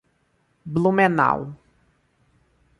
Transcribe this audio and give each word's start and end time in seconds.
Blumenau 0.65 1.53